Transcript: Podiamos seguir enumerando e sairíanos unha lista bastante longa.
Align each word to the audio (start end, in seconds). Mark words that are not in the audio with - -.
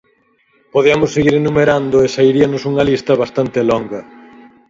Podiamos 0.73 1.09
seguir 1.15 1.35
enumerando 1.37 1.95
e 2.05 2.07
sairíanos 2.15 2.61
unha 2.71 2.87
lista 2.89 3.13
bastante 3.23 3.59
longa. 3.69 4.01